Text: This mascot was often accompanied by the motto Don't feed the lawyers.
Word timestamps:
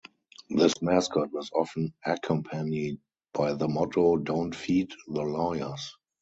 This 0.49 0.81
mascot 0.81 1.31
was 1.31 1.51
often 1.53 1.93
accompanied 2.03 2.97
by 3.35 3.53
the 3.53 3.67
motto 3.67 4.17
Don't 4.17 4.55
feed 4.55 4.89
the 5.05 5.21
lawyers. 5.21 5.95